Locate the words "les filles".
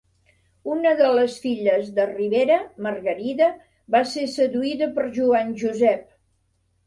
1.17-1.89